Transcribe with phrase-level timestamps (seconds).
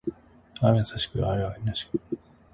[0.61, 2.01] 愛は優しく、愛は悲しく